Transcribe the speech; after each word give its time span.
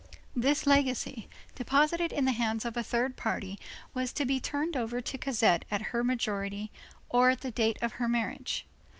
This 0.35 0.65
legacy, 0.65 1.29
deposited 1.53 2.11
in 2.11 2.25
the 2.25 2.31
hands 2.31 2.65
of 2.65 2.75
a 2.75 2.81
third 2.81 3.15
party, 3.15 3.59
was 3.93 4.11
to 4.13 4.25
be 4.25 4.39
turned 4.39 4.75
over 4.75 4.99
to 4.99 5.17
Cosette 5.19 5.63
at 5.69 5.81
her 5.93 6.03
majority, 6.03 6.71
or 7.07 7.29
at 7.29 7.41
the 7.41 7.51
date 7.51 7.77
of 7.83 7.91
her 8.01 8.07
marriage. 8.07 8.65